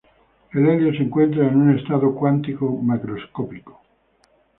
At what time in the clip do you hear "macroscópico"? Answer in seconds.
2.75-3.81